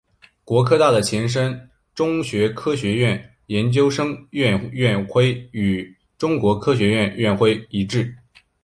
[0.43, 8.11] 国科大的前身中国科学院研究生院院徽与中国科学院院徽一致。